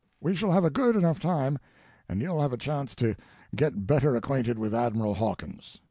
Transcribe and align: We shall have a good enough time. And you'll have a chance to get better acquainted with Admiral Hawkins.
We 0.19 0.33
shall 0.33 0.51
have 0.51 0.65
a 0.65 0.71
good 0.71 0.95
enough 0.95 1.19
time. 1.19 1.59
And 2.09 2.23
you'll 2.23 2.41
have 2.41 2.53
a 2.53 2.57
chance 2.57 2.95
to 2.95 3.15
get 3.55 3.85
better 3.85 4.15
acquainted 4.15 4.57
with 4.57 4.73
Admiral 4.73 5.13
Hawkins. 5.13 5.79